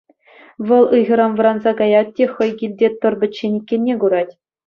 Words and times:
Вӑл 0.67 0.85
ыйхӑран 0.95 1.31
вӑранса 1.37 1.71
каять 1.79 2.13
те 2.15 2.25
хӑй 2.33 2.51
килте 2.59 2.87
тӑр 2.99 3.13
пӗччен 3.19 3.51
иккенне 3.59 3.93
курать. 4.01 4.33